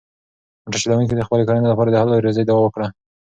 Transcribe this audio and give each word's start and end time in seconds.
موټر 0.63 0.79
چلونکي 0.83 1.13
د 1.17 1.21
خپلې 1.27 1.43
کورنۍ 1.47 1.67
لپاره 1.73 1.89
د 1.89 1.95
حلالې 2.01 2.23
روزۍ 2.25 2.43
دعا 2.45 2.61
وکړه. 2.63 2.87